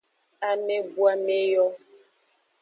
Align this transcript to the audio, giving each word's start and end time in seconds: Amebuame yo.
Amebuame 0.49 1.39
yo. 1.53 1.65